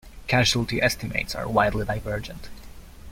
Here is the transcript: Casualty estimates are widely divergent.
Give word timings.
Casualty 0.25 0.81
estimates 0.81 1.35
are 1.35 1.47
widely 1.47 1.85
divergent. 1.85 2.49